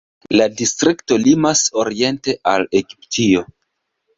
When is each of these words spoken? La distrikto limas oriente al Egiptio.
La 0.39 0.45
distrikto 0.61 1.17
limas 1.25 1.61
oriente 1.83 2.35
al 2.55 2.67
Egiptio. 2.83 3.45